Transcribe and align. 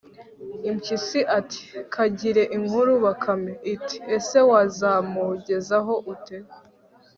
impyisi 0.69 1.19
ati 1.39 1.61
'kagire 1.91 2.43
inkuru 2.57 2.91
bakame. 3.05 3.53
iti 3.73 3.95
'ese 4.07 4.37
wazamungezaho 4.49 5.93
ute 6.13 6.37